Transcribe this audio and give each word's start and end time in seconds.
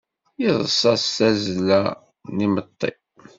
Yeḍṣa 0.43 0.93
s 1.03 1.05
tazzla 1.17 1.81
n 2.35 2.37
imeṭṭi! 2.45 2.91